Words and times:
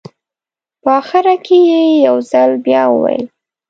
په 0.83 0.89
اخره 1.01 1.35
کې 1.45 1.57
یې 1.69 1.81
یو 2.07 2.17
ځل 2.31 2.51
بیا 2.65 2.83
وویل. 2.89 3.25